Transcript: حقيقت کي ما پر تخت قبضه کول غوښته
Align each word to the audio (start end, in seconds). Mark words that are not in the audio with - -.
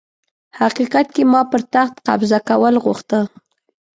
حقيقت 0.59 1.07
کي 1.15 1.23
ما 1.33 1.41
پر 1.51 1.61
تخت 1.73 1.95
قبضه 2.07 2.39
کول 2.49 2.75
غوښته 2.83 3.19